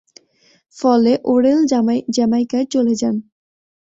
[0.77, 1.59] ফলে ওরেল
[2.15, 3.15] জামাইকায় চলে যান।